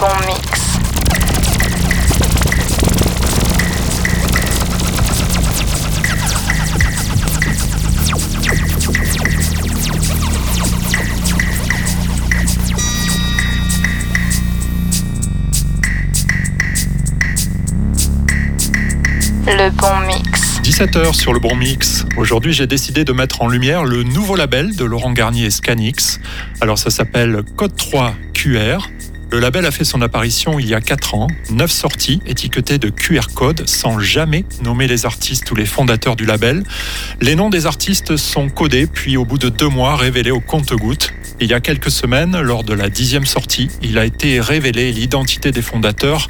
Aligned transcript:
bon 0.00 0.06
mix. 0.26 0.60
Le 19.46 19.70
bon 19.70 20.00
mix. 20.06 20.60
17h 20.62 21.12
sur 21.12 21.34
le 21.34 21.40
bon 21.40 21.54
mix. 21.54 22.06
Aujourd'hui, 22.16 22.54
j'ai 22.54 22.66
décidé 22.66 23.04
de 23.04 23.12
mettre 23.12 23.42
en 23.42 23.48
lumière 23.48 23.84
le 23.84 24.02
nouveau 24.02 24.34
label 24.34 24.74
de 24.74 24.84
Laurent 24.86 25.12
Garnier 25.12 25.50
Scanix. 25.50 26.20
Alors, 26.62 26.78
ça 26.78 26.88
s'appelle 26.88 27.42
Code 27.56 27.76
3 27.76 28.14
QR. 28.32 28.78
Le 29.32 29.38
label 29.38 29.64
a 29.64 29.70
fait 29.70 29.84
son 29.84 30.02
apparition 30.02 30.58
il 30.58 30.68
y 30.68 30.74
a 30.74 30.80
4 30.80 31.14
ans, 31.14 31.28
9 31.50 31.70
sorties 31.70 32.20
étiquetées 32.26 32.78
de 32.78 32.88
QR 32.88 33.28
code 33.32 33.68
sans 33.68 34.00
jamais 34.00 34.44
nommer 34.64 34.88
les 34.88 35.06
artistes 35.06 35.48
ou 35.52 35.54
les 35.54 35.66
fondateurs 35.66 36.16
du 36.16 36.26
label. 36.26 36.64
Les 37.20 37.36
noms 37.36 37.48
des 37.48 37.66
artistes 37.66 38.16
sont 38.16 38.48
codés 38.48 38.88
puis 38.88 39.16
au 39.16 39.24
bout 39.24 39.38
de 39.38 39.48
deux 39.48 39.68
mois 39.68 39.94
révélés 39.94 40.32
au 40.32 40.40
compte-gouttes. 40.40 41.12
Il 41.42 41.48
y 41.48 41.54
a 41.54 41.60
quelques 41.60 41.92
semaines, 41.92 42.38
lors 42.40 42.64
de 42.64 42.74
la 42.74 42.90
dixième 42.90 43.24
sortie, 43.24 43.68
il 43.82 43.98
a 43.98 44.04
été 44.04 44.40
révélé 44.40 44.92
l'identité 44.92 45.52
des 45.52 45.62
fondateurs. 45.62 46.28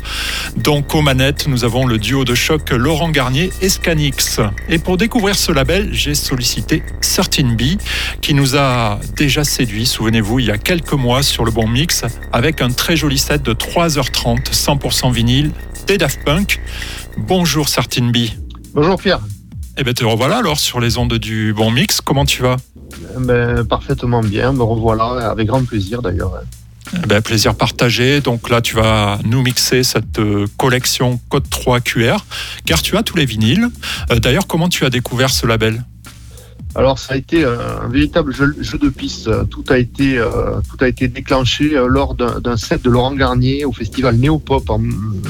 Donc 0.56 0.94
aux 0.94 1.02
manettes, 1.02 1.48
nous 1.48 1.64
avons 1.64 1.86
le 1.86 1.98
duo 1.98 2.24
de 2.24 2.34
choc 2.34 2.70
Laurent 2.70 3.08
Garnier 3.08 3.50
et 3.62 3.70
Scanix. 3.70 4.40
Et 4.68 4.78
pour 4.78 4.98
découvrir 4.98 5.36
ce 5.36 5.52
label, 5.52 5.88
j'ai 5.92 6.14
sollicité 6.14 6.82
Certain 7.00 7.54
B, 7.54 7.62
qui 8.20 8.34
nous 8.34 8.56
a 8.56 9.00
déjà 9.16 9.42
séduit, 9.42 9.86
souvenez-vous, 9.86 10.38
il 10.40 10.46
y 10.46 10.50
a 10.50 10.58
quelques 10.58 10.92
mois 10.92 11.22
sur 11.22 11.44
le 11.44 11.50
bon 11.50 11.66
mix, 11.66 12.04
avec 12.32 12.60
un 12.60 12.70
très 12.70 12.89
joli 12.96 13.18
set 13.18 13.42
de 13.42 13.52
3h30, 13.52 14.52
100% 14.52 15.12
vinyle, 15.12 15.52
des 15.86 15.98
Daft 15.98 16.24
Punk. 16.24 16.60
Bonjour 17.16 17.68
Certain 17.68 18.10
B. 18.10 18.16
Bonjour 18.74 19.00
Pierre. 19.00 19.20
Eh 19.76 19.84
bien 19.84 19.92
te 19.92 20.04
revoilà 20.04 20.38
alors 20.38 20.58
sur 20.58 20.80
les 20.80 20.98
ondes 20.98 21.14
du 21.14 21.52
bon 21.54 21.70
mix, 21.70 22.00
comment 22.00 22.24
tu 22.24 22.42
vas? 22.42 22.56
Ben, 23.18 23.64
Parfaitement 23.64 24.20
bien, 24.22 24.52
me 24.52 24.62
revoilà, 24.62 25.30
avec 25.30 25.46
grand 25.46 25.64
plaisir 25.64 26.02
d'ailleurs. 26.02 26.32
Eh 26.94 27.06
ben, 27.06 27.22
plaisir 27.22 27.54
partagé. 27.54 28.20
Donc 28.20 28.50
là, 28.50 28.60
tu 28.60 28.74
vas 28.74 29.18
nous 29.24 29.42
mixer 29.42 29.82
cette 29.84 30.18
euh, 30.18 30.46
collection 30.56 31.20
Code 31.28 31.48
3 31.48 31.80
QR, 31.80 32.18
car 32.66 32.82
tu 32.82 32.96
as 32.96 33.02
tous 33.02 33.16
les 33.16 33.26
vinyles. 33.26 33.68
Euh, 34.10 34.18
d'ailleurs, 34.18 34.46
comment 34.46 34.68
tu 34.68 34.84
as 34.84 34.90
découvert 34.90 35.30
ce 35.30 35.46
label? 35.46 35.84
Alors 36.74 36.98
ça 36.98 37.14
a 37.14 37.16
été 37.16 37.44
un 37.44 37.88
véritable 37.88 38.32
jeu, 38.32 38.78
de 38.78 38.88
piste. 38.88 39.28
Tout 39.48 39.64
a 39.68 39.78
été, 39.78 40.18
euh, 40.18 40.60
tout 40.70 40.82
a 40.82 40.88
été 40.88 41.08
déclenché 41.08 41.70
lors 41.86 42.14
d'un 42.14 42.56
set 42.56 42.82
de 42.82 42.90
Laurent 42.90 43.12
Garnier 43.14 43.64
au 43.64 43.72
festival 43.72 44.16
Néopop 44.16 44.70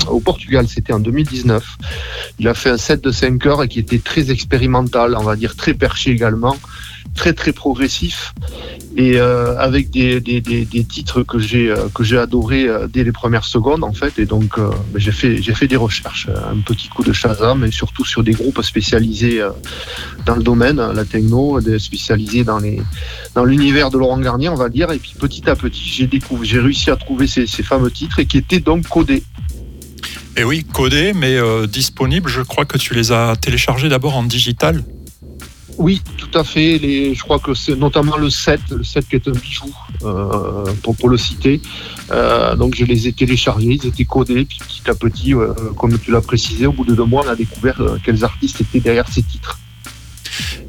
au 0.08 0.20
Portugal. 0.20 0.66
C'était 0.68 0.92
en 0.92 1.00
2019. 1.00 1.64
Il 2.38 2.48
a 2.48 2.54
fait 2.54 2.70
un 2.70 2.76
set 2.76 3.02
de 3.02 3.10
5 3.10 3.46
heures 3.46 3.62
et 3.62 3.68
qui 3.68 3.78
était 3.78 3.98
très 3.98 4.30
expérimental, 4.30 5.16
on 5.16 5.22
va 5.22 5.36
dire 5.36 5.56
très 5.56 5.74
perché 5.74 6.10
également 6.10 6.56
très 7.14 7.32
très 7.32 7.52
progressif 7.52 8.32
et 8.96 9.20
euh, 9.20 9.56
avec 9.56 9.90
des, 9.90 10.20
des, 10.20 10.40
des, 10.40 10.64
des, 10.64 10.84
titres 10.84 11.22
que 11.22 11.38
j'ai 11.38 11.70
euh, 11.70 11.88
que 11.94 12.02
j'ai 12.02 12.18
adoré 12.18 12.66
euh, 12.66 12.88
dès 12.88 13.04
les 13.04 13.12
premières 13.12 13.44
secondes 13.44 13.84
en 13.84 13.92
fait 13.92 14.18
et 14.18 14.26
donc 14.26 14.58
ben, 14.58 14.72
j'ai 14.96 15.12
fait 15.12 15.40
j'ai 15.40 15.54
fait 15.54 15.68
des 15.68 15.76
recherches 15.76 16.28
un 16.28 16.58
petit 16.58 16.88
coup 16.88 17.04
de 17.04 17.12
Shazam 17.12 17.64
et 17.64 17.70
surtout 17.70 18.04
sur 18.04 18.24
des 18.24 18.32
groupes 18.32 18.60
spécialisés 18.62 19.40
dans 20.26 20.34
le 20.34 20.42
domaine 20.42 20.76
la 20.76 21.04
techno 21.04 21.60
spécialisés 21.78 22.42
dans 22.42 22.58
les 22.58 22.82
dans 23.34 23.44
l'univers 23.44 23.90
de 23.90 23.98
Laurent 23.98 24.18
Garnier 24.18 24.48
on 24.48 24.56
va 24.56 24.68
dire 24.68 24.90
et 24.90 24.98
puis 24.98 25.14
petit 25.18 25.48
à 25.48 25.54
petit 25.54 25.88
j'ai 25.88 26.06
découvert 26.06 26.44
j'ai 26.44 26.60
réussi 26.60 26.90
à 26.90 26.96
trouver 26.96 27.26
ces, 27.28 27.46
ces 27.46 27.62
fameux 27.62 27.90
titres 27.90 28.18
et 28.18 28.26
qui 28.26 28.38
étaient 28.38 28.60
donc 28.60 28.88
codés 28.88 29.22
et 30.36 30.44
oui, 30.44 30.64
codés, 30.64 31.12
mais 31.12 31.38
disponibles. 31.66 32.30
Je 32.30 32.40
crois 32.40 32.64
que 32.64 32.78
tu 32.78 32.94
les 32.94 33.10
as 33.10 33.34
téléchargés 33.36 33.88
d'abord 33.88 34.16
en 34.16 34.22
digital. 34.22 34.84
Oui, 35.80 36.02
tout 36.18 36.38
à 36.38 36.44
fait. 36.44 36.76
Les, 36.76 37.14
je 37.14 37.22
crois 37.22 37.38
que 37.38 37.54
c'est 37.54 37.74
notamment 37.74 38.18
le 38.18 38.28
7, 38.28 38.60
le 38.70 38.84
7 38.84 39.08
qui 39.08 39.16
est 39.16 39.26
un 39.26 39.32
bijou, 39.32 39.74
euh, 40.02 40.66
pour, 40.82 41.08
le 41.08 41.16
citer. 41.16 41.62
Euh, 42.10 42.54
donc 42.54 42.74
je 42.74 42.84
les 42.84 43.08
ai 43.08 43.14
téléchargés, 43.14 43.78
ils 43.82 43.86
étaient 43.86 44.04
codés, 44.04 44.44
puis 44.44 44.58
petit 44.58 44.90
à 44.90 44.94
petit, 44.94 45.34
euh, 45.34 45.54
comme 45.78 45.98
tu 45.98 46.10
l'as 46.10 46.20
précisé, 46.20 46.66
au 46.66 46.72
bout 46.72 46.84
de 46.84 46.94
deux 46.94 47.06
mois, 47.06 47.22
on 47.24 47.30
a 47.30 47.34
découvert 47.34 47.80
quels 48.04 48.22
artistes 48.24 48.60
étaient 48.60 48.80
derrière 48.80 49.08
ces 49.08 49.22
titres. 49.22 49.58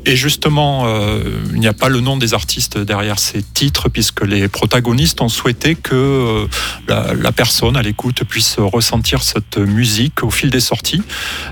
Et 0.05 0.15
justement, 0.15 0.83
euh, 0.85 1.21
il 1.53 1.59
n'y 1.59 1.67
a 1.67 1.73
pas 1.73 1.89
le 1.89 1.99
nom 1.99 2.17
des 2.17 2.33
artistes 2.33 2.77
derrière 2.77 3.19
ces 3.19 3.43
titres, 3.43 3.87
puisque 3.89 4.23
les 4.25 4.47
protagonistes 4.47 5.21
ont 5.21 5.29
souhaité 5.29 5.75
que 5.75 5.93
euh, 5.93 6.47
la, 6.87 7.31
personne 7.31 7.77
à 7.77 7.81
l'écoute 7.81 8.23
puisse 8.23 8.55
ressentir 8.57 9.21
cette 9.21 9.57
musique 9.57 10.23
au 10.23 10.31
fil 10.31 10.49
des 10.49 10.59
sorties. 10.59 11.03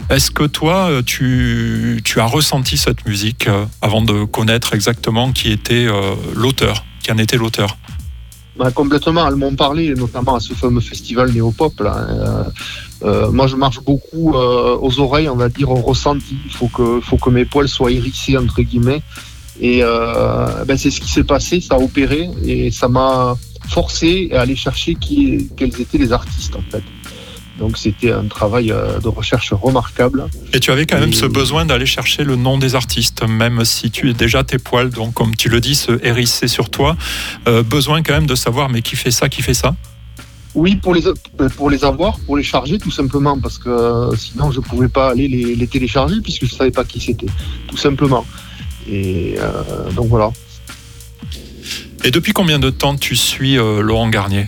Est-ce 0.09 0.31
que 0.31 0.43
toi, 0.45 0.89
euh, 0.89 1.01
tu, 1.03 2.01
as 2.17 2.25
ressenti 2.25 2.77
cette 2.77 3.05
musique 3.05 3.47
avant 3.81 4.01
de 4.01 4.25
connaître 4.25 4.73
exactement 4.73 5.31
qui 5.31 5.51
était 5.51 5.87
l'auteur, 6.35 6.85
qui 7.01 7.11
en 7.11 7.17
était 7.17 7.37
l'auteur? 7.37 7.77
Bah, 8.57 8.71
complètement, 8.71 9.25
elles 9.27 9.35
m'ont 9.35 9.55
parlé, 9.55 9.93
notamment 9.93 10.35
à 10.35 10.39
ce 10.39 10.53
fameux 10.53 10.81
festival 10.81 11.31
néopop. 11.31 11.79
Là. 11.79 12.45
Euh, 13.03 13.27
euh, 13.27 13.31
moi, 13.31 13.47
je 13.47 13.55
marche 13.55 13.81
beaucoup 13.81 14.33
euh, 14.33 14.77
aux 14.81 14.99
oreilles, 14.99 15.29
on 15.29 15.35
va 15.35 15.49
dire, 15.49 15.69
au 15.69 15.75
ressenti. 15.75 16.37
Il 16.45 16.53
faut 16.53 16.67
que, 16.67 16.99
faut 17.01 17.17
que 17.17 17.29
mes 17.29 17.45
poils 17.45 17.67
soient 17.67 17.91
hérissés, 17.91 18.37
entre 18.37 18.61
guillemets. 18.61 19.01
Et 19.61 19.81
ben, 19.81 20.77
c'est 20.77 20.89
ce 20.89 21.01
qui 21.01 21.11
s'est 21.11 21.25
passé, 21.25 21.59
ça 21.59 21.75
a 21.75 21.79
opéré, 21.79 22.29
et 22.45 22.71
ça 22.71 22.87
m'a 22.87 23.35
forcé 23.67 24.29
à 24.33 24.41
aller 24.41 24.55
chercher 24.55 24.95
qui, 24.95 25.49
quels 25.57 25.81
étaient 25.81 25.97
les 25.97 26.13
artistes, 26.13 26.55
en 26.55 26.63
fait. 26.71 26.83
Donc 27.59 27.77
c'était 27.77 28.11
un 28.11 28.25
travail 28.25 28.71
euh, 28.71 28.99
de 28.99 29.09
recherche 29.09 29.51
remarquable. 29.53 30.27
Et 30.53 30.59
tu 30.59 30.71
avais 30.71 30.85
quand 30.85 30.99
même 30.99 31.13
ce 31.13 31.25
besoin 31.25 31.65
d'aller 31.65 31.85
chercher 31.85 32.23
le 32.23 32.37
nom 32.37 32.57
des 32.57 32.73
artistes, 32.73 33.27
même 33.27 33.65
si 33.65 33.91
tu 33.91 34.09
es 34.09 34.13
déjà 34.13 34.43
tes 34.43 34.57
poils, 34.57 34.89
donc 34.89 35.13
comme 35.13 35.35
tu 35.35 35.49
le 35.49 35.59
dis, 35.59 35.75
se 35.75 36.03
hérisser 36.03 36.47
sur 36.47 36.69
toi. 36.69 36.95
Euh, 37.47 37.61
besoin 37.61 38.01
quand 38.01 38.13
même 38.13 38.27
de 38.27 38.35
savoir, 38.35 38.69
mais 38.69 38.81
qui 38.81 38.95
fait 38.95 39.11
ça, 39.11 39.27
qui 39.27 39.41
fait 39.41 39.53
ça? 39.53 39.75
Oui, 40.55 40.75
pour 40.75 40.93
les, 40.93 41.03
pour 41.55 41.69
les 41.69 41.85
avoir, 41.85 42.19
pour 42.19 42.37
les 42.37 42.43
charger 42.43 42.77
tout 42.77 42.91
simplement, 42.91 43.39
parce 43.39 43.57
que 43.57 43.69
euh, 43.69 44.15
sinon 44.15 44.51
je 44.51 44.59
ne 44.59 44.65
pouvais 44.65 44.87
pas 44.87 45.09
aller 45.11 45.27
les, 45.27 45.67
télécharger 45.67 46.21
puisque 46.21 46.45
je 46.45 46.53
ne 46.53 46.57
savais 46.57 46.71
pas 46.71 46.83
qui 46.83 46.99
c'était, 46.99 47.27
tout 47.67 47.77
simplement. 47.77 48.25
Et 48.89 49.37
donc 49.95 50.07
voilà. 50.07 50.31
Et 52.03 52.11
depuis 52.11 52.33
combien 52.33 52.57
de 52.57 52.71
temps 52.71 52.95
tu 52.95 53.15
suis 53.15 53.55
Laurent 53.55 54.09
Garnier? 54.09 54.47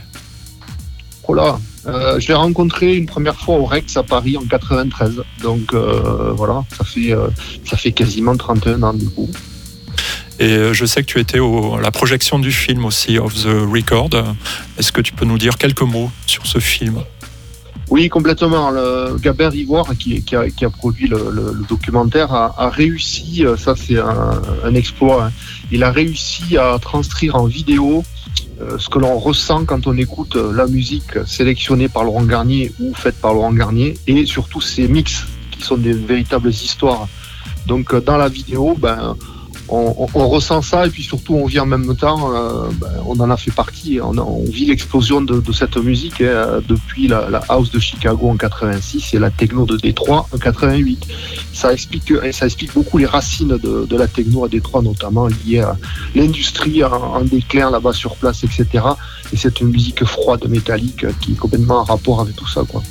Oh 1.28 1.34
là, 1.34 1.60
euh, 1.88 2.20
je 2.20 2.28
l'ai 2.28 2.34
rencontré 2.34 2.96
une 2.96 3.06
première 3.06 3.36
fois 3.36 3.56
au 3.56 3.66
Rex 3.66 3.98
à 3.98 4.04
Paris 4.04 4.38
en 4.38 4.46
93. 4.46 5.24
Donc 5.42 5.74
euh, 5.74 6.32
voilà, 6.36 6.64
ça 6.78 6.84
fait, 6.84 7.14
euh, 7.14 7.28
ça 7.66 7.78
fait 7.78 7.92
quasiment 7.92 8.36
31 8.36 8.84
ans 8.84 8.94
du 8.94 9.10
coup. 9.10 9.30
Et 10.42 10.74
je 10.74 10.86
sais 10.86 11.02
que 11.02 11.08
tu 11.08 11.20
étais 11.20 11.40
à 11.40 11.82
la 11.82 11.92
projection 11.92 12.40
du 12.40 12.52
film 12.52 12.84
aussi, 12.86 13.20
Of 13.20 13.36
the 13.36 13.72
Record. 13.72 14.10
Est-ce 14.78 14.92
que 14.92 15.00
tu 15.00 15.14
peux 15.14 15.26
nous 15.26 15.38
dire 15.38 15.58
quelques 15.58 15.84
mots 15.84 16.10
sur 16.26 16.48
ce 16.48 16.58
film? 16.58 17.04
Oui, 17.90 18.10
complètement. 18.10 18.72
Le 18.72 19.16
Ivoire, 19.54 19.94
qui, 19.98 20.24
a, 20.36 20.70
produit 20.70 21.08
le, 21.08 21.64
documentaire, 21.70 22.34
a, 22.34 22.70
réussi, 22.70 23.46
ça 23.56 23.76
c'est 23.76 24.00
un, 24.00 24.74
exploit, 24.74 25.26
hein. 25.26 25.32
il 25.72 25.84
a 25.84 25.92
réussi 25.92 26.58
à 26.58 26.80
transcrire 26.82 27.36
en 27.36 27.46
vidéo 27.46 28.04
euh, 28.62 28.78
ce 28.78 28.90
que 28.90 29.00
l'on 29.00 29.18
ressent 29.18 29.66
quand 29.66 29.88
on 29.88 29.98
écoute 29.98 30.36
euh, 30.36 30.54
la 30.54 30.68
musique 30.68 31.18
sélectionnée 31.26 31.90
par 31.90 32.04
Laurent 32.04 32.24
Garnier 32.24 32.72
ou 32.80 32.94
faite 32.94 33.16
par 33.20 33.34
Laurent 33.34 33.54
Garnier 33.54 33.98
et 34.08 34.26
surtout 34.26 34.62
ces 34.62 34.88
mix 34.88 35.26
qui 35.52 35.64
sont 35.64 35.78
des 35.78 35.94
véritables 35.94 36.50
histoires. 36.50 37.08
Donc 37.66 37.94
euh, 37.94 38.02
dans 38.02 38.18
la 38.18 38.30
vidéo, 38.30 38.76
ben, 38.78 39.16
on, 39.72 40.28
ressent 40.28 40.62
ça 40.62 40.86
et 40.86 40.90
puis 40.90 41.04
surtout 41.04 41.36
on 41.36 41.46
vit 41.46 41.60
en 41.60 41.66
même 41.66 41.96
temps, 41.96 42.34
euh, 42.34 42.70
ben, 42.80 42.90
on 43.06 43.20
en 43.20 43.30
a 43.30 43.38
fait 43.38 43.52
partie, 43.52 44.00
on, 44.02 44.44
vit 44.44 44.66
l'explosion 44.66 45.22
de, 45.22 45.52
cette 45.52 45.78
musique 45.78 46.22
hein, 46.22 46.62
depuis 46.68 47.08
la, 47.08 47.42
house 47.50 47.72
de 47.72 47.80
Chicago 47.80 48.30
en 48.30 48.38
86 48.38 49.14
et 49.14 49.20
la 49.20 49.30
techno 49.30 49.66
de 49.66 49.78
Détroit 49.78 50.28
en 50.34 50.38
88. 50.38 51.08
Ça 51.54 51.74
explique, 51.74 52.14
beaucoup 52.74 52.98
les 52.98 53.06
racines 53.06 53.58
de, 53.58 53.96
la 53.96 54.08
techno 54.08 54.46
à 54.46 54.50
Détroit, 54.50 54.82
notamment 54.82 55.28
liées 55.28 55.60
à 55.60 55.78
l'industrie 56.16 56.84
en, 56.84 56.92
en, 56.92 57.22
déclin 57.22 57.70
là-bas 57.70 57.94
sur 57.94 58.16
place, 58.16 58.44
etc. 58.44 58.66
Et 59.32 59.38
c'est 59.38 59.62
une 59.62 59.70
musique 59.70 60.04
froide, 60.06 60.48
métallique, 60.50 61.06
qui 61.20 61.34
est 61.34 61.36
complètement 61.36 61.80
en 61.80 61.84
rapport 61.84 62.22
avec 62.22 62.36
tout 62.36 62.48
ça. 62.48 62.64
Quoi. 62.68 62.82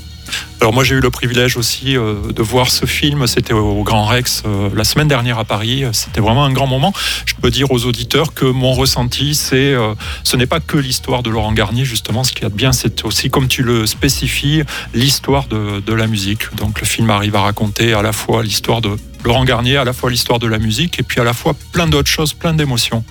Alors 0.60 0.74
moi 0.74 0.84
j'ai 0.84 0.94
eu 0.94 1.00
le 1.00 1.10
privilège 1.10 1.56
aussi 1.56 1.96
euh, 1.96 2.32
de 2.32 2.42
voir 2.42 2.70
ce 2.70 2.84
film, 2.84 3.26
c'était 3.26 3.54
au 3.54 3.82
Grand 3.82 4.04
Rex 4.04 4.42
euh, 4.44 4.68
la 4.74 4.84
semaine 4.84 5.08
dernière 5.08 5.38
à 5.38 5.44
Paris, 5.44 5.84
c'était 5.92 6.20
vraiment 6.20 6.44
un 6.44 6.52
grand 6.52 6.66
moment. 6.66 6.92
Je 7.24 7.34
peux 7.34 7.50
dire 7.50 7.70
aux 7.72 7.86
auditeurs 7.86 8.34
que 8.34 8.44
mon 8.44 8.72
ressenti 8.72 9.34
c'est 9.34 9.72
euh, 9.72 9.94
ce 10.22 10.36
n'est 10.36 10.46
pas 10.46 10.60
que 10.60 10.76
l'histoire 10.76 11.22
de 11.22 11.30
Laurent 11.30 11.52
Garnier 11.52 11.84
justement, 11.84 12.24
ce 12.24 12.32
qui 12.32 12.44
a 12.44 12.50
de 12.50 12.54
bien 12.54 12.72
c'est 12.72 13.04
aussi 13.04 13.30
comme 13.30 13.48
tu 13.48 13.62
le 13.62 13.86
spécifies 13.86 14.62
l'histoire 14.92 15.46
de, 15.48 15.80
de 15.80 15.94
la 15.94 16.06
musique. 16.06 16.54
Donc 16.56 16.80
le 16.80 16.86
film 16.86 17.08
arrive 17.10 17.36
à 17.36 17.40
raconter 17.40 17.94
à 17.94 18.02
la 18.02 18.12
fois 18.12 18.42
l'histoire 18.42 18.80
de 18.80 18.90
Laurent 19.24 19.44
Garnier, 19.44 19.76
à 19.76 19.84
la 19.84 19.92
fois 19.92 20.10
l'histoire 20.10 20.38
de 20.38 20.46
la 20.46 20.58
musique 20.58 20.98
et 20.98 21.02
puis 21.02 21.20
à 21.20 21.24
la 21.24 21.32
fois 21.32 21.54
plein 21.72 21.86
d'autres 21.86 22.10
choses, 22.10 22.34
plein 22.34 22.54
d'émotions. 22.54 23.04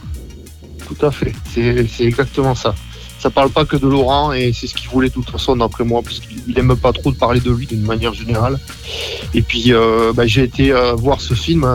Tout 0.88 1.06
à 1.06 1.12
fait, 1.12 1.34
c'est 1.54 2.04
exactement 2.04 2.56
ça. 2.56 2.74
Ça 3.20 3.30
parle 3.30 3.50
pas 3.50 3.66
que 3.66 3.76
de 3.76 3.88
Laurent 3.88 4.32
et 4.34 4.54
c'est 4.54 4.68
ce 4.68 4.76
qu'il 4.76 4.90
voulait 4.90 5.10
de 5.10 5.14
toute 5.14 5.30
façon 5.30 5.56
d'après 5.56 5.84
moi 5.84 6.02
parce 6.02 6.20
qu'il 6.20 6.58
aime 6.58 6.76
pas 6.76 6.94
trop 6.94 7.12
de 7.12 7.18
parler 7.18 7.40
de 7.40 7.52
lui 7.52 7.68
d'une 7.68 7.86
manière 7.86 8.14
générale. 8.14 8.60
Et 9.34 9.42
puis 9.42 9.74
bah, 10.16 10.26
j'ai 10.26 10.44
été 10.44 10.74
voir 10.98 11.22
ce 11.22 11.34
film 11.34 11.68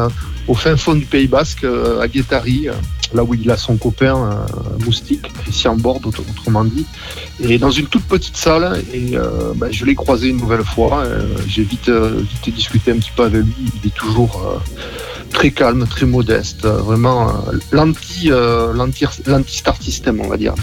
au 0.49 0.55
fin 0.55 0.77
fond 0.77 0.95
du 0.95 1.07
Pays 1.07 1.27
Basque, 1.27 1.65
à 2.01 2.09
Guétari, 2.09 2.69
là 3.15 3.25
où 3.25 3.35
il 3.35 3.51
a 3.51 3.57
son 3.57 3.77
copain 3.77 4.17
euh, 4.17 4.85
Moustique, 4.85 5.23
Christian 5.43 5.77
Bord, 5.77 6.01
autrement 6.05 6.65
dit, 6.65 6.85
et 7.41 7.59
dans 7.59 7.71
une 7.71 7.87
toute 7.87 8.05
petite 8.05 8.37
salle. 8.37 8.83
Et 8.93 9.17
euh, 9.17 9.53
ben, 9.55 9.71
je 9.71 9.85
l'ai 9.85 9.95
croisé 9.95 10.29
une 10.29 10.39
nouvelle 10.39 10.65
fois. 10.65 11.05
Euh, 11.05 11.37
j'ai 11.47 11.63
vite, 11.63 11.89
vite 11.89 12.55
discuté 12.55 12.91
un 12.91 12.97
petit 12.97 13.13
peu 13.15 13.25
avec 13.25 13.43
lui. 13.43 13.55
Il 13.83 13.89
est 13.89 13.95
toujours 13.95 14.63
très 15.31 15.51
calme, 15.51 15.87
très 15.87 16.07
modeste, 16.07 16.67
vraiment 16.67 17.33
l'anti, 17.73 18.31
l'anti-star 18.31 19.81
system, 19.81 20.21
on 20.21 20.29
va 20.29 20.37
dire. 20.37 20.55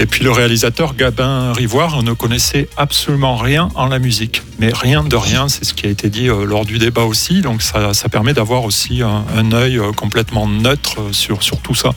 Et 0.00 0.06
puis 0.06 0.22
le 0.22 0.30
réalisateur 0.30 0.94
Gabin 0.94 1.52
Rivoire 1.52 2.04
ne 2.04 2.12
connaissait 2.12 2.68
absolument 2.76 3.36
rien 3.36 3.68
en 3.74 3.86
la 3.86 3.98
musique. 3.98 4.42
Mais 4.60 4.72
rien 4.72 5.02
de 5.02 5.16
rien, 5.16 5.48
c'est 5.48 5.64
ce 5.64 5.74
qui 5.74 5.86
a 5.86 5.90
été 5.90 6.08
dit 6.08 6.28
euh, 6.28 6.44
lors 6.44 6.64
du 6.64 6.78
débat 6.78 7.02
aussi. 7.02 7.40
Donc 7.42 7.62
ça, 7.62 7.92
permet 8.08 8.32
d'avoir 8.32 8.62
aussi 8.62 9.02
un, 9.02 9.52
œil 9.52 9.76
euh, 9.76 9.90
complètement 9.90 10.46
neutre 10.46 11.12
sur, 11.12 11.42
sur 11.42 11.58
tout 11.58 11.74
ça. 11.74 11.90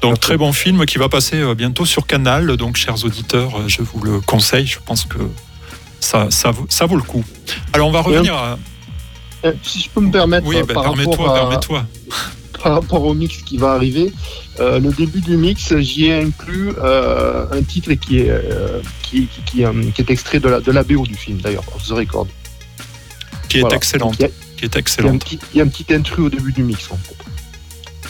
Donc 0.00 0.18
très 0.18 0.38
bon 0.38 0.54
film 0.54 0.86
qui 0.86 0.96
va 0.96 1.10
passer 1.10 1.36
euh, 1.36 1.54
bientôt 1.54 1.84
sur 1.84 2.06
Canal. 2.06 2.56
Donc 2.56 2.76
chers 2.76 3.04
auditeurs, 3.04 3.68
je 3.68 3.82
vous 3.82 4.02
le 4.02 4.20
conseille. 4.20 4.66
Je 4.66 4.78
pense 4.82 5.04
que 5.04 5.18
ça, 6.00 6.28
ça, 6.30 6.52
ça 6.70 6.86
vaut 6.86 6.96
le 6.96 7.02
coup. 7.02 7.22
Alors 7.74 7.88
on 7.88 7.92
va 7.92 8.00
revenir 8.00 8.34
à... 8.34 8.56
Si 9.62 9.82
je 9.82 9.90
peux 9.90 10.00
me 10.00 10.10
permettre... 10.10 10.46
Oui, 10.46 10.56
ben, 10.66 10.80
permets-toi, 10.80 11.34
permets-toi 11.34 11.84
par 12.62 12.72
rapport 12.72 13.04
au 13.04 13.14
mix 13.14 13.38
qui 13.38 13.56
va 13.56 13.72
arriver. 13.72 14.12
Euh, 14.60 14.80
le 14.80 14.90
début 14.90 15.20
du 15.20 15.36
mix, 15.36 15.76
j'y 15.78 16.06
ai 16.06 16.20
inclus 16.20 16.70
euh, 16.78 17.46
un 17.52 17.62
titre 17.62 17.92
qui 17.94 18.20
est, 18.20 18.30
euh, 18.30 18.80
qui, 19.02 19.28
qui, 19.46 19.62
est 19.62 20.10
extrait 20.10 20.40
de 20.40 20.48
la, 20.48 20.60
de 20.60 20.72
la 20.72 20.82
BO 20.82 21.06
du 21.06 21.14
film, 21.14 21.38
d'ailleurs, 21.38 21.64
Off 21.74 21.86
the 21.86 21.92
Record. 21.92 22.26
Qui 23.48 23.58
est 23.58 23.72
excellente. 23.72 24.16
qui 24.56 24.64
est 24.64 24.76
excellente. 24.76 25.24
Il 25.54 25.58
y, 25.58 25.60
a 25.60 25.64
un 25.64 25.68
petit 25.68 25.92
intrus 25.94 26.26
au 26.26 26.28
début 26.28 26.52
du 26.52 26.62
mix, 26.62 26.90
en 26.90 26.96
fait. 26.96 27.16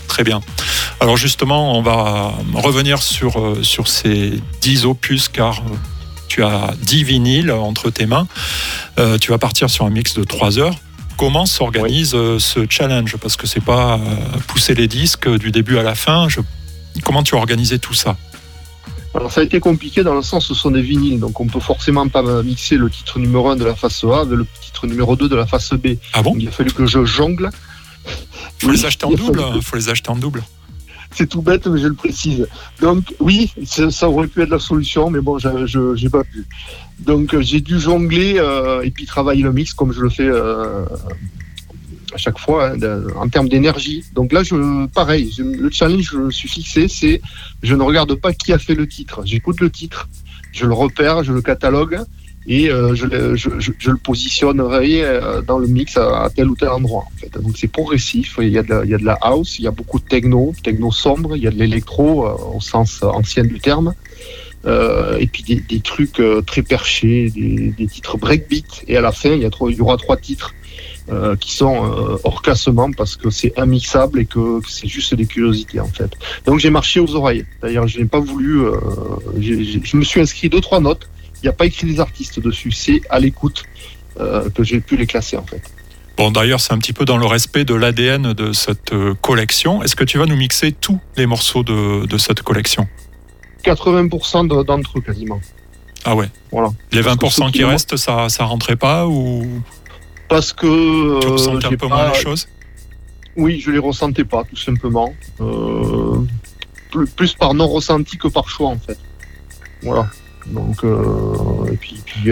Très 0.08 0.24
bien. 0.24 0.40
Alors 1.00 1.16
justement, 1.16 1.78
on 1.78 1.82
va 1.82 2.34
revenir 2.54 3.02
sur, 3.02 3.56
sur 3.62 3.86
ces 3.86 4.40
10 4.62 4.84
opus, 4.86 5.28
car 5.28 5.62
tu 6.26 6.42
as 6.42 6.74
10 6.82 7.04
vinyles 7.04 7.52
entre 7.52 7.90
tes 7.90 8.06
mains. 8.06 8.26
tu 9.20 9.30
vas 9.30 9.38
partir 9.38 9.70
sur 9.70 9.84
un 9.84 9.90
mix 9.90 10.14
de 10.14 10.24
3 10.24 10.58
heures 10.58 10.74
comment 11.18 11.44
s'organise 11.44 12.14
euh, 12.14 12.38
ce 12.38 12.60
challenge? 12.70 13.16
Parce 13.18 13.36
que 13.36 13.46
c'est 13.46 13.62
pas 13.62 13.94
euh, 13.94 13.98
pousser 14.46 14.74
les 14.74 14.88
disques 14.88 15.28
du 15.28 15.50
début 15.50 15.76
à 15.76 15.82
la 15.82 15.94
fin. 15.94 16.28
Comment 17.04 17.22
tu 17.22 17.34
as 17.34 17.38
organisé 17.38 17.78
tout 17.78 17.92
ça? 17.92 18.16
Alors 19.14 19.32
ça 19.32 19.40
a 19.40 19.44
été 19.44 19.58
compliqué 19.58 20.02
dans 20.02 20.14
le 20.14 20.22
sens 20.22 20.48
où 20.48 20.54
ce 20.54 20.60
sont 20.60 20.70
des 20.70 20.82
vinyles, 20.82 21.18
donc 21.18 21.40
on 21.40 21.46
peut 21.46 21.60
forcément 21.60 22.06
pas 22.08 22.22
mixer 22.42 22.76
le 22.76 22.88
titre 22.88 23.18
numéro 23.18 23.48
1 23.48 23.56
de 23.56 23.64
la 23.64 23.74
face 23.74 24.04
A 24.04 24.20
avec 24.20 24.38
le 24.38 24.46
titre 24.62 24.86
numéro 24.86 25.16
2 25.16 25.28
de 25.28 25.34
la 25.34 25.46
face 25.46 25.72
B. 25.72 25.96
Ah 26.12 26.22
bon? 26.22 26.36
Il 26.38 26.48
a 26.48 26.50
fallu 26.50 26.72
que 26.72 26.86
je 26.86 27.04
jongle. 27.04 27.50
Faut 28.58 28.70
les 28.70 28.84
acheter 28.84 29.06
en 29.06 29.10
double. 29.10 29.42
Il 29.56 29.62
faut 29.62 29.76
les 29.76 29.88
acheter 29.88 30.10
en 30.10 30.16
double. 30.16 30.42
C'est 31.10 31.26
tout 31.26 31.40
bête, 31.40 31.66
mais 31.66 31.80
je 31.80 31.88
le 31.88 31.94
précise. 31.94 32.46
Donc 32.80 33.14
oui, 33.18 33.50
ça 33.64 34.08
aurait 34.08 34.26
pu 34.28 34.42
être 34.42 34.50
la 34.50 34.58
solution, 34.58 35.10
mais 35.10 35.20
bon, 35.20 35.38
je 35.38 36.02
n'ai 36.02 36.10
pas 36.10 36.22
pu. 36.22 36.46
Donc 37.00 37.34
euh, 37.34 37.40
j'ai 37.40 37.60
dû 37.60 37.78
jongler 37.78 38.34
euh, 38.38 38.82
et 38.82 38.90
puis 38.90 39.06
travailler 39.06 39.42
le 39.42 39.52
mix 39.52 39.72
comme 39.72 39.92
je 39.92 40.00
le 40.00 40.10
fais 40.10 40.26
euh, 40.26 40.84
à 42.12 42.16
chaque 42.16 42.38
fois 42.38 42.72
hein, 42.72 43.02
en 43.16 43.28
termes 43.28 43.48
d'énergie. 43.48 44.04
Donc 44.14 44.32
là, 44.32 44.42
je, 44.42 44.86
pareil, 44.86 45.32
le 45.38 45.70
challenge 45.70 46.10
je 46.12 46.18
me 46.18 46.30
suis 46.30 46.48
fixé, 46.48 46.88
c'est 46.88 47.20
je 47.62 47.74
ne 47.74 47.82
regarde 47.82 48.14
pas 48.14 48.32
qui 48.32 48.52
a 48.52 48.58
fait 48.58 48.74
le 48.74 48.88
titre. 48.88 49.22
J'écoute 49.24 49.60
le 49.60 49.70
titre, 49.70 50.08
je 50.52 50.66
le 50.66 50.74
repère, 50.74 51.22
je 51.22 51.32
le 51.32 51.42
catalogue 51.42 52.00
et 52.46 52.68
je, 52.68 53.04
le 53.90 53.96
positionnerai 53.98 55.42
dans 55.46 55.58
le 55.58 55.66
mix 55.66 55.98
à, 55.98 56.30
tel 56.34 56.48
ou 56.48 56.56
tel 56.56 56.70
endroit. 56.70 57.04
En 57.06 57.18
fait. 57.18 57.30
Donc 57.40 57.58
c'est 57.58 57.68
progressif. 57.68 58.38
Il 58.40 58.48
y, 58.48 58.58
a 58.58 58.62
de 58.62 58.70
la, 58.70 58.84
il 58.84 58.90
y 58.90 58.94
a 58.94 58.98
de 58.98 59.04
la 59.04 59.18
house, 59.20 59.58
il 59.58 59.66
y 59.66 59.68
a 59.68 59.70
beaucoup 59.70 59.98
de 59.98 60.04
techno, 60.04 60.54
techno 60.62 60.90
sombre, 60.90 61.36
il 61.36 61.42
y 61.42 61.46
a 61.46 61.50
de 61.50 61.58
l'électro 61.58 62.26
au 62.26 62.60
sens 62.60 63.02
ancien 63.02 63.44
du 63.44 63.60
terme. 63.60 63.94
Euh, 64.66 65.18
et 65.18 65.26
puis 65.26 65.44
des, 65.44 65.80
trucs 65.80 66.18
euh, 66.18 66.42
très 66.42 66.62
perchés, 66.62 67.30
des, 67.30 67.86
titres 67.86 68.18
breakbeat. 68.18 68.84
Et 68.88 68.96
à 68.96 69.00
la 69.00 69.12
fin, 69.12 69.30
il 69.30 69.42
y, 69.42 69.80
aura 69.80 69.96
trois 69.96 70.16
titres 70.16 70.54
euh, 71.10 71.36
qui 71.36 71.54
sont 71.54 72.18
hors 72.24 72.42
classement 72.42 72.90
parce 72.92 73.16
que 73.16 73.30
c'est 73.30 73.54
immixable 73.56 74.20
et 74.20 74.24
que, 74.24 74.60
c'est 74.68 74.88
juste 74.88 75.14
des 75.14 75.26
curiosités 75.26 75.80
en 75.80 75.88
fait. 75.88 76.10
Donc 76.44 76.58
j'ai 76.58 76.70
marché 76.70 76.98
aux 77.00 77.14
oreilles. 77.14 77.44
D'ailleurs, 77.62 77.86
je 77.86 78.00
n'ai 78.00 78.06
pas 78.06 78.20
voulu. 78.20 78.64
je 79.40 79.96
me 79.96 80.04
suis 80.04 80.20
inscrit 80.20 80.48
deux 80.48 80.60
trois 80.60 80.80
notes. 80.80 81.08
Il 81.36 81.46
n'y 81.46 81.50
a 81.50 81.52
pas 81.52 81.66
écrit 81.66 81.86
des 81.86 82.00
artistes 82.00 82.40
dessus. 82.40 82.72
C'est 82.72 83.00
à 83.10 83.20
l'écoute 83.20 83.62
que 84.16 84.64
j'ai 84.64 84.80
pu 84.80 84.96
les 84.96 85.06
classer 85.06 85.36
en 85.36 85.44
fait. 85.44 85.62
Bon, 86.16 86.32
d'ailleurs, 86.32 86.58
c'est 86.58 86.72
un 86.72 86.78
petit 86.78 86.92
peu 86.92 87.04
dans 87.04 87.16
le 87.16 87.26
respect 87.26 87.64
de 87.64 87.74
l'ADN 87.74 88.32
de 88.32 88.52
cette 88.52 88.92
collection. 89.22 89.84
Est-ce 89.84 89.94
que 89.94 90.02
tu 90.02 90.18
vas 90.18 90.26
nous 90.26 90.36
mixer 90.36 90.72
tous 90.72 90.98
les 91.16 91.26
morceaux 91.26 91.62
de 91.62 92.18
cette 92.18 92.42
collection? 92.42 92.88
80% 93.64 94.64
d'entre 94.64 94.98
eux 94.98 95.00
quasiment. 95.00 95.40
Ah 96.04 96.14
ouais. 96.14 96.28
Voilà. 96.52 96.70
Les 96.92 97.02
20% 97.02 97.50
qui 97.52 97.64
restent, 97.64 97.96
ça, 97.96 98.28
ça 98.28 98.44
rentrait 98.44 98.76
pas 98.76 99.06
ou 99.06 99.46
Parce 100.28 100.52
que. 100.52 101.20
Tu 101.20 101.26
euh, 101.26 101.30
ressentais 101.30 101.66
un 101.66 101.76
peu 101.76 101.86
moins 101.86 102.10
les 102.10 102.18
choses 102.18 102.48
Oui, 103.36 103.60
je 103.60 103.70
les 103.70 103.78
ressentais 103.78 104.24
pas, 104.24 104.44
tout 104.44 104.56
simplement. 104.56 105.12
Euh, 105.40 106.18
plus, 107.16 107.34
par 107.34 107.54
non 107.54 107.68
ressenti 107.68 108.16
que 108.16 108.28
par 108.28 108.48
choix, 108.48 108.68
en 108.68 108.78
fait. 108.78 108.98
Voilà. 109.82 110.08
Donc, 110.46 110.82
euh, 110.82 111.70
et 111.70 111.76
puis, 111.76 112.02
il 112.24 112.28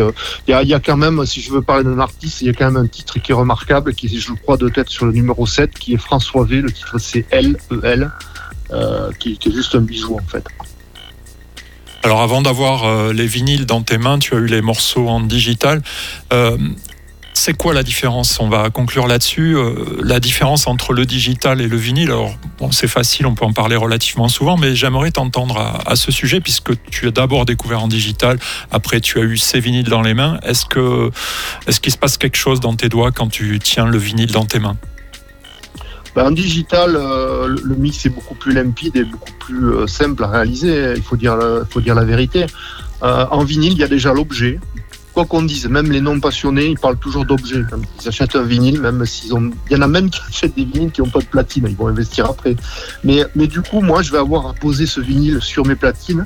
y, 0.49 0.53
a, 0.53 0.63
y, 0.63 0.73
a, 0.73 0.81
quand 0.81 0.97
même, 0.97 1.27
si 1.27 1.43
je 1.43 1.53
veux 1.53 1.61
parler 1.61 1.85
d'un 1.85 1.99
artiste, 1.99 2.41
il 2.41 2.47
y 2.47 2.51
a 2.51 2.55
quand 2.55 2.65
même 2.65 2.83
un 2.83 2.87
titre 2.87 3.19
qui 3.19 3.33
est 3.33 3.35
remarquable, 3.35 3.95
qui 3.95 4.07
est, 4.07 4.19
je 4.19 4.33
crois, 4.33 4.57
de 4.57 4.71
tête 4.71 4.89
sur 4.89 5.05
le 5.05 5.13
numéro 5.13 5.47
7, 5.47 5.79
qui 5.79 5.93
est 5.93 5.99
François 5.99 6.45
V. 6.45 6.63
Le 6.63 6.73
titre, 6.73 6.97
c'est 6.99 7.27
L, 7.31 7.59
E, 7.71 7.81
L, 7.85 8.11
qui, 9.19 9.37
qui, 9.37 9.51
est 9.51 9.53
juste 9.53 9.75
un 9.75 9.83
bijou, 9.83 10.17
en 10.17 10.27
fait. 10.27 10.47
Alors 12.07 12.23
avant 12.23 12.41
d'avoir 12.41 12.85
euh, 12.85 13.13
les 13.13 13.27
vinyles 13.27 13.67
dans 13.67 13.83
tes 13.83 13.99
mains, 13.99 14.21
tu 14.21 14.37
as 14.37 14.39
eu 14.39 14.47
les 14.47 14.63
morceaux 14.63 15.09
en 15.09 15.19
digital. 15.19 15.83
Euh, 16.33 16.57
c'est 17.33 17.57
quoi 17.57 17.75
la 17.75 17.83
différence? 17.83 18.39
On 18.39 18.49
va 18.49 18.71
conclure 18.71 19.09
là-dessus. 19.09 19.57
Euh, 19.57 19.75
la 20.05 20.21
différence 20.21 20.69
entre 20.69 20.93
le 20.93 21.05
digital 21.05 21.61
et 21.61 21.67
le 21.67 21.77
vinyle. 21.77 22.13
Alors, 22.13 22.33
bon, 22.61 22.71
c'est 22.71 22.87
facile, 22.87 23.27
on 23.27 23.35
peut 23.35 23.45
en 23.45 23.53
parler 23.53 23.75
relativement 23.75 24.29
souvent, 24.29 24.57
mais 24.57 24.77
j'aimerais 24.77 25.11
t'entendre 25.11 25.59
à, 25.85 25.97
ce 25.97 26.13
sujet, 26.13 26.41
puisque 26.41 26.81
tu 26.93 27.09
as 27.09 27.11
d'abord 27.11 27.45
découvert 27.45 27.83
en 27.83 27.89
digital, 27.89 28.39
après 28.71 29.01
tu 29.01 29.19
as 29.19 29.23
eu 29.23 29.37
ces 29.37 29.59
vinyles 29.59 29.89
dans 29.89 30.03
les 30.03 30.15
mains. 30.15 30.39
Est-ce 30.45 30.65
qu'il 31.81 31.93
se 31.93 31.99
passe 31.99 32.19
quelque 32.19 32.37
chose 32.37 32.61
dans 32.61 32.77
tes 32.77 32.89
doigts 32.89 33.11
quand 33.11 33.27
tu 33.27 33.59
tiens 33.59 33.87
le 33.87 33.99
vinyle 33.99 34.31
dans 34.31 34.45
tes 34.45 34.61
mains? 34.61 34.77
Ben, 36.17 36.29
en 36.29 36.31
digital, 36.31 36.97
euh, 36.97 37.55
le 37.63 37.75
mix 37.75 38.07
est 38.07 38.09
beaucoup 38.09 38.35
plus 38.35 38.55
limpide 38.55 38.97
et 38.97 39.05
beaucoup 39.05 39.33
plus 39.39 39.67
euh, 39.67 39.87
simple 39.87 40.25
à 40.25 40.29
réaliser, 40.29 40.95
il 40.97 41.03
faut 41.03 41.17
dire, 41.17 41.39
faut 41.69 41.83
dire 41.83 41.95
la 41.95 42.05
vérité. 42.05 42.47
Euh, 43.03 43.27
en 43.31 43.45
vinyle, 43.45 43.75
il 43.75 43.79
y 43.79 43.85
a 43.85 43.89
déjà 43.89 44.15
l'objet. 44.15 44.59
Quoi 45.13 45.27
qu'on 45.27 45.43
dise, 45.43 45.69
même 45.69 45.93
les 45.93 46.01
non 46.01 46.19
passionnés, 46.19 46.69
ils 46.69 46.79
parlent 46.79 46.97
toujours 46.97 47.27
d'objet. 47.27 47.61
Ils 48.01 48.09
achètent 48.09 48.35
un 48.35 48.45
vinyle, 48.45 48.81
même 48.81 49.05
s'ils 49.05 49.35
ont. 49.35 49.51
Il 49.69 49.77
y 49.77 49.79
en 49.79 49.83
a 49.83 49.89
même 49.89 50.09
qui 50.09 50.21
achètent 50.29 50.57
des 50.57 50.65
vinyles 50.65 50.91
qui 50.91 51.03
n'ont 51.03 51.11
pas 51.11 51.21
de 51.21 51.27
platine, 51.27 51.67
ils 51.69 51.77
vont 51.77 51.89
investir 51.89 52.25
après. 52.25 52.57
Mais, 53.05 53.27
mais 53.35 53.47
du 53.47 53.61
coup, 53.61 53.83
moi, 53.83 54.01
je 54.01 54.11
vais 54.11 54.19
avoir 54.19 54.47
à 54.47 54.55
poser 54.55 54.87
ce 54.87 55.03
vinyle 55.03 55.43
sur 55.43 55.67
mes 55.67 55.77
platines 55.77 56.25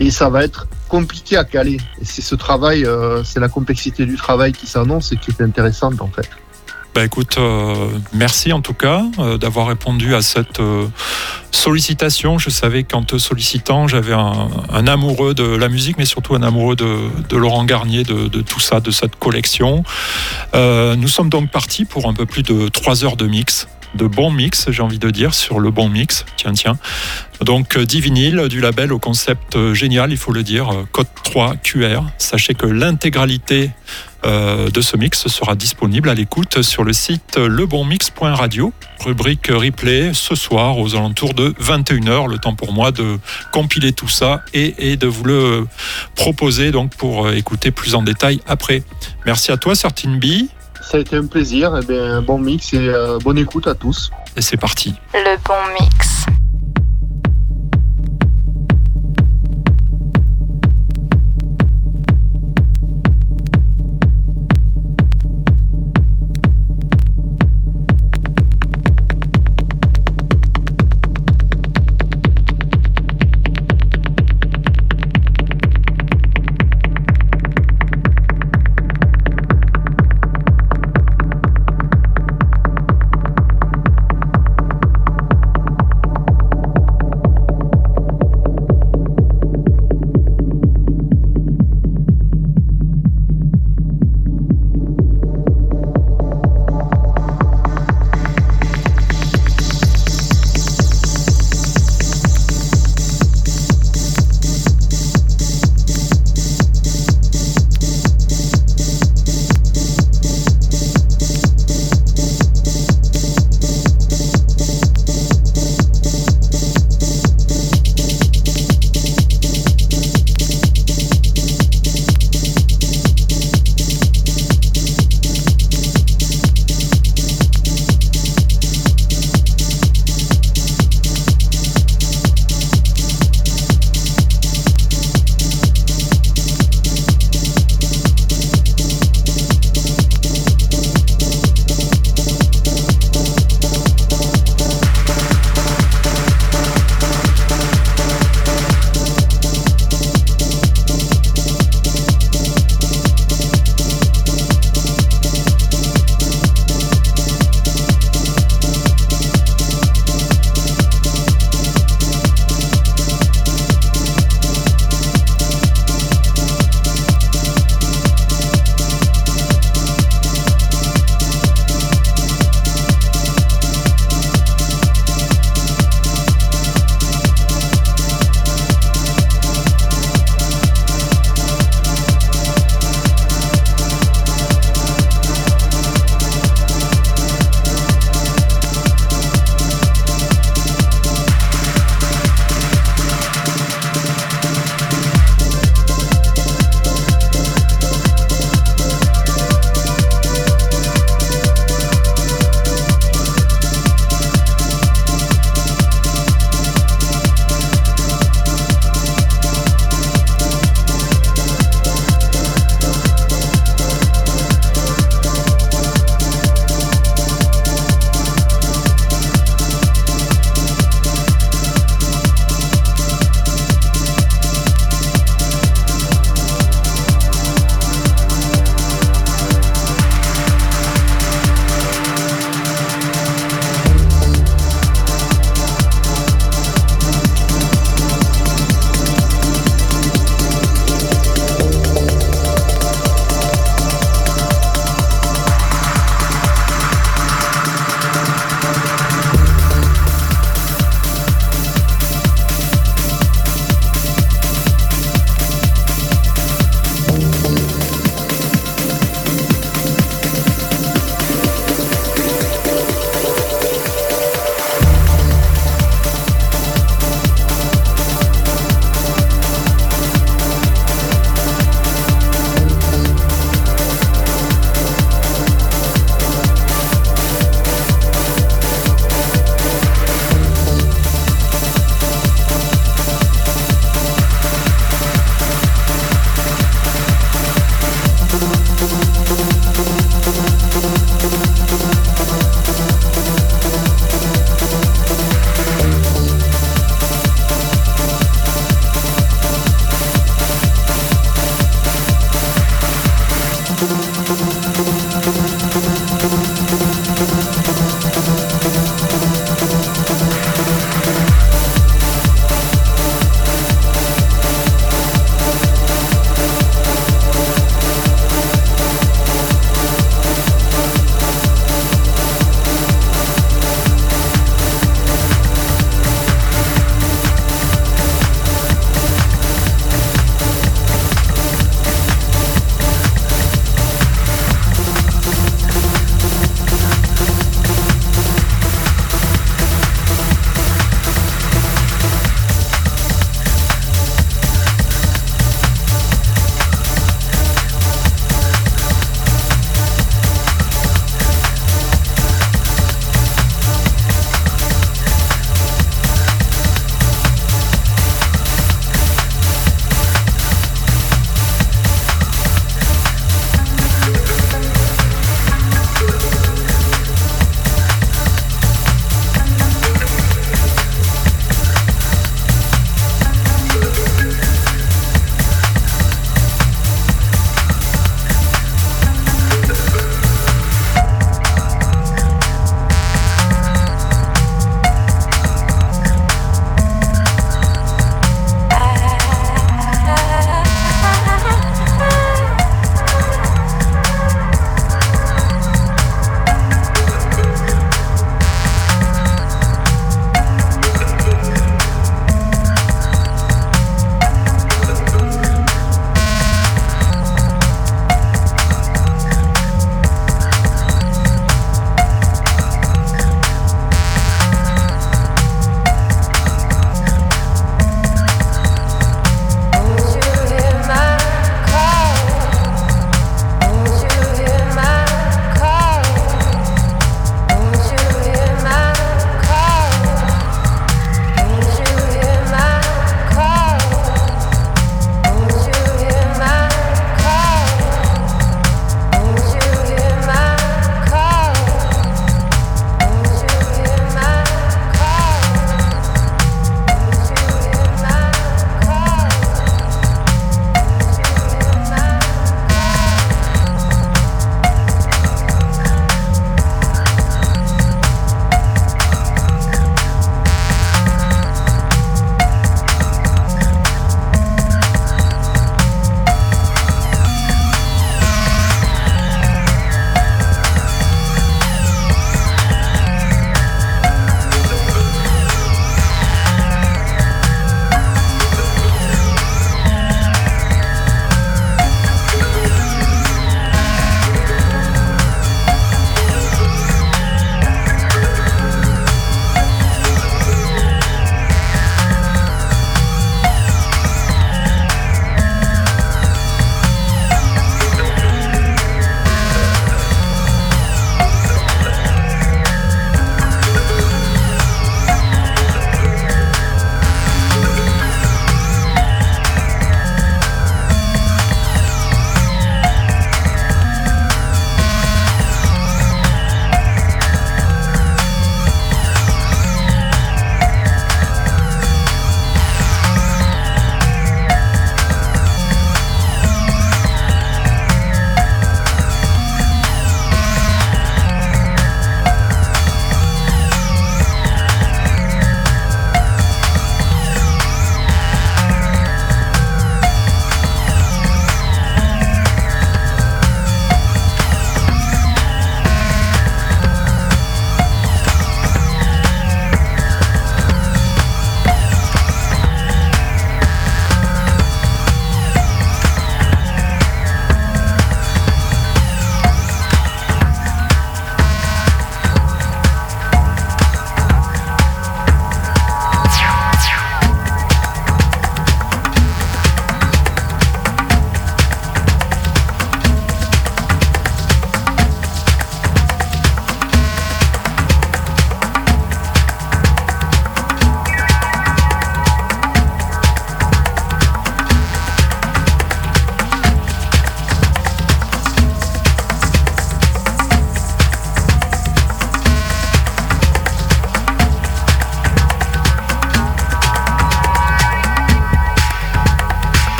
et 0.00 0.10
ça 0.10 0.28
va 0.28 0.44
être 0.44 0.66
compliqué 0.86 1.38
à 1.38 1.44
caler. 1.44 1.78
C'est 2.02 2.22
ce 2.22 2.34
travail, 2.34 2.86
c'est 3.24 3.40
la 3.40 3.48
complexité 3.48 4.04
du 4.04 4.16
travail 4.16 4.52
qui 4.52 4.66
s'annonce 4.66 5.12
et 5.12 5.16
qui 5.16 5.30
est 5.30 5.40
intéressante 5.42 6.02
en 6.02 6.08
fait. 6.08 6.28
Bah 6.92 7.04
écoute, 7.04 7.36
euh, 7.38 7.88
merci 8.12 8.52
en 8.52 8.60
tout 8.60 8.74
cas 8.74 9.04
euh, 9.20 9.38
d'avoir 9.38 9.68
répondu 9.68 10.14
à 10.16 10.22
cette 10.22 10.58
euh, 10.58 10.88
sollicitation. 11.52 12.38
Je 12.38 12.50
savais 12.50 12.82
qu'en 12.82 13.04
te 13.04 13.16
sollicitant, 13.16 13.86
j'avais 13.86 14.12
un, 14.12 14.86
amoureux 14.88 15.32
de 15.32 15.44
la 15.44 15.68
musique, 15.68 15.98
mais 15.98 16.04
surtout 16.04 16.34
un 16.34 16.42
amoureux 16.42 16.74
de, 16.74 17.36
Laurent 17.36 17.64
Garnier, 17.64 18.02
de, 18.02 18.26
de, 18.26 18.40
tout 18.40 18.58
ça, 18.58 18.80
de 18.80 18.90
cette 18.90 19.16
collection. 19.16 19.84
nous 20.54 21.08
sommes 21.08 21.28
donc 21.28 21.50
partis 21.50 21.84
pour 21.84 22.08
un 22.08 22.14
peu 22.14 22.26
plus 22.26 22.42
de 22.42 22.68
trois 22.68 23.04
heures 23.04 23.16
de 23.16 23.26
mix 23.26 23.68
de 23.94 24.06
bons 24.06 24.30
mix, 24.30 24.70
j'ai 24.70 24.82
envie 24.82 24.98
de 24.98 25.10
dire, 25.10 25.34
sur 25.34 25.60
le 25.60 25.70
bon 25.70 25.88
mix. 25.88 26.24
Tiens, 26.36 26.52
tiens. 26.52 26.78
Donc, 27.42 27.78
10 27.78 27.96
euh, 27.96 28.00
vinyles 28.00 28.48
du 28.48 28.60
label 28.60 28.92
au 28.92 28.98
concept 28.98 29.56
euh, 29.56 29.74
génial, 29.74 30.10
il 30.10 30.16
faut 30.16 30.32
le 30.32 30.42
dire, 30.42 30.70
euh, 30.70 30.84
code 30.92 31.06
3 31.24 31.56
QR. 31.56 32.02
Sachez 32.18 32.54
que 32.54 32.66
l'intégralité 32.66 33.70
de 34.22 34.82
ce 34.82 34.98
mix 34.98 35.28
sera 35.28 35.54
disponible 35.54 36.10
à 36.10 36.14
l'écoute 36.14 36.60
sur 36.60 36.84
le 36.84 36.92
site 36.92 37.38
lebonmix.radio, 37.38 38.70
rubrique 39.02 39.46
replay 39.46 40.10
ce 40.12 40.34
soir 40.34 40.76
aux 40.76 40.94
alentours 40.94 41.32
de 41.32 41.54
21h. 41.58 42.28
Le 42.28 42.36
temps 42.36 42.54
pour 42.54 42.74
moi 42.74 42.92
de 42.92 43.18
compiler 43.50 43.94
tout 43.94 44.10
ça 44.10 44.42
et, 44.52 44.98
de 44.98 45.06
vous 45.06 45.24
le 45.24 45.66
proposer 46.16 46.70
donc 46.70 46.94
pour 46.96 47.30
écouter 47.30 47.70
plus 47.70 47.94
en 47.94 48.02
détail 48.02 48.42
après. 48.46 48.82
Merci 49.24 49.52
à 49.52 49.56
toi, 49.56 49.74
Certine 49.74 50.18
B 50.18 50.50
ça 50.90 50.96
a 50.96 51.00
été 51.00 51.16
un 51.16 51.26
plaisir. 51.26 51.76
Et 51.76 51.80
eh 51.82 51.86
bien, 51.86 52.20
bon 52.20 52.38
mix 52.38 52.72
et 52.74 52.88
euh, 52.88 53.18
bonne 53.22 53.38
écoute 53.38 53.68
à 53.68 53.74
tous. 53.74 54.10
Et 54.36 54.42
c'est 54.42 54.56
parti. 54.56 54.94
Le 55.14 55.36
bon 55.46 55.54
mix. 55.80 56.26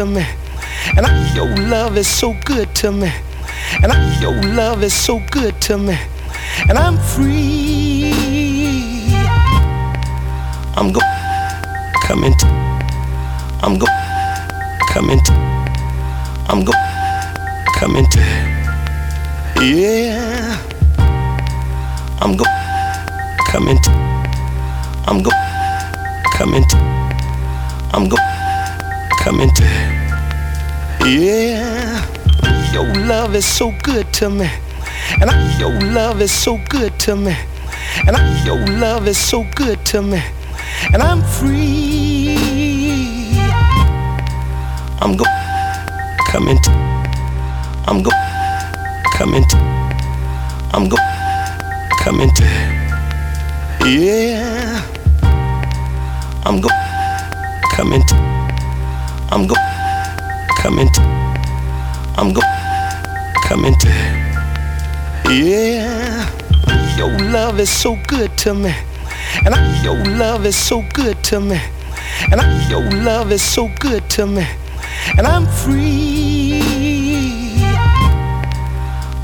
To 0.00 0.06
me. 0.06 0.24
And 0.96 1.04
I, 1.04 1.34
your 1.34 1.54
love 1.68 1.98
is 1.98 2.08
so 2.08 2.34
good 2.46 2.74
to 2.76 2.90
me. 2.90 3.12
And 3.82 3.92
I, 3.92 4.18
your 4.18 4.32
love 4.54 4.82
is 4.82 4.94
so 4.94 5.20
good 5.30 5.60
to 5.68 5.76
me. 5.76 5.98
And 6.70 6.78
I'm 6.78 6.96
free. 6.96 8.14
I'm 10.74 10.90
go 10.90 11.00
coming. 12.06 12.32
I'm 13.60 13.78
go 13.78 13.86
coming. 14.88 15.20
I'm 16.48 16.64
go 16.64 16.72
coming. 17.78 18.06
Is 33.40 33.46
so 33.46 33.72
good 33.82 34.12
to 34.12 34.28
me. 34.28 34.50
And 35.18 35.30
I, 35.30 35.58
your 35.58 35.72
love 35.92 36.20
is 36.20 36.30
so 36.30 36.60
good 36.68 36.92
to 37.00 37.16
me. 37.16 37.34
And 38.06 38.14
I, 38.14 38.44
your 38.44 38.60
love 38.66 39.08
is 39.08 39.16
so 39.16 39.46
good 39.54 39.78
to 39.86 40.02
me. 40.02 40.20
And 40.92 41.02
I'm 41.02 41.22
free. 41.22 42.36
I'm 45.00 45.16
go 45.16 45.24
coming. 46.28 46.58
I'm 47.88 48.02
go 48.02 48.10
coming. 49.16 49.46
I'm 50.74 50.86
go 50.90 50.98
coming. 52.02 52.30
Yeah. 53.86 54.84
I'm 56.44 56.60
go 56.60 56.68
coming. 57.72 58.02
I'm 59.32 59.46
go 59.46 59.69
love 67.50 67.58
is 67.58 67.70
so 67.70 67.98
good 68.06 68.30
to 68.38 68.54
me. 68.54 68.72
And 69.44 69.56
I, 69.56 69.82
your 69.82 69.96
love 70.16 70.46
is 70.46 70.54
so 70.54 70.84
good 70.94 71.20
to 71.24 71.40
me. 71.40 71.60
And 72.30 72.40
I, 72.40 72.68
your 72.70 72.88
love 73.02 73.32
is 73.32 73.42
so 73.42 73.68
good 73.80 74.08
to 74.10 74.24
me. 74.24 74.46
And 75.18 75.26
I'm 75.26 75.48
free. 75.48 76.62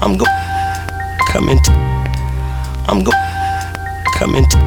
I'm 0.00 0.16
go 0.16 0.26
coming. 1.28 1.60
T- 1.62 1.72
I'm 2.88 3.04
go 3.04 3.12
coming. 4.16 4.44
T- 4.50 4.65